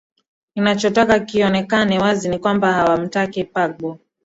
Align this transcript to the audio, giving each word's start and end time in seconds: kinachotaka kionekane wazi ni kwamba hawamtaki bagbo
kinachotaka 0.53 1.19
kionekane 1.19 1.99
wazi 1.99 2.29
ni 2.29 2.39
kwamba 2.39 2.73
hawamtaki 2.73 3.43
bagbo 3.43 3.99